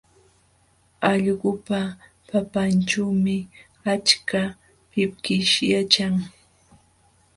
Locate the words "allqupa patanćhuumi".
1.09-3.37